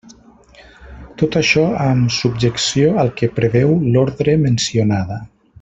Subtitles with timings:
[1.21, 5.25] Tot això amb subjecció al que preveu l'ordre mencionada.